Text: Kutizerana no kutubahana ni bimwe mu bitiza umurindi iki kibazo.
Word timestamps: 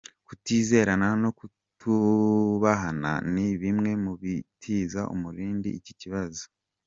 Kutizerana 0.27 1.07
no 1.21 1.29
kutubahana 1.37 3.11
ni 3.33 3.45
bimwe 3.61 3.91
mu 4.03 4.13
bitiza 4.21 5.01
umurindi 5.15 5.69
iki 5.79 5.93
kibazo. 6.01 6.43